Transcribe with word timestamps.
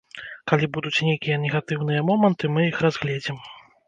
Калі 0.51 0.69
будуць 0.77 1.03
нейкія 1.07 1.37
негатыўныя 1.43 2.05
моманты 2.07 2.49
мы 2.55 2.65
іх 2.71 2.81
разгледзім. 2.87 3.37